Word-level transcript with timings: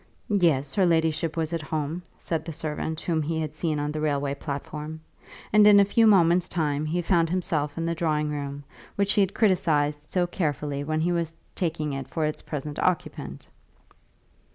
"Yes; 0.39 0.73
her 0.73 0.85
ladyship 0.87 1.37
was 1.37 1.53
at 1.53 1.61
home," 1.61 2.01
said 2.17 2.43
the 2.43 2.51
servant 2.51 3.01
whom 3.01 3.21
he 3.21 3.39
had 3.39 3.53
seen 3.53 3.77
on 3.77 3.91
the 3.91 4.01
railway 4.01 4.33
platform; 4.33 4.99
and 5.53 5.67
in 5.67 5.79
a 5.79 5.85
few 5.85 6.07
moments' 6.07 6.49
time 6.49 6.87
he 6.87 7.03
found 7.03 7.29
himself 7.29 7.77
in 7.77 7.85
the 7.85 7.93
drawing 7.93 8.31
room 8.31 8.63
which 8.95 9.13
he 9.13 9.21
had 9.21 9.35
criticized 9.35 10.09
so 10.09 10.25
carefully 10.25 10.83
when 10.83 11.01
he 11.01 11.11
was 11.11 11.35
taking 11.53 11.93
it 11.93 12.07
for 12.07 12.25
its 12.25 12.41
present 12.41 12.79
occupant. 12.79 13.45